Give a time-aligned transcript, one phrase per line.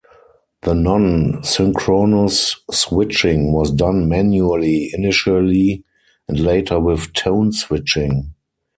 [0.63, 5.83] The non-synchronous switching was done manually initially
[6.27, 8.33] and later with tone switching.